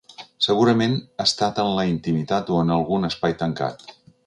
[0.45, 3.89] Segurament ha estat en la intimitat o en algun espai tancat.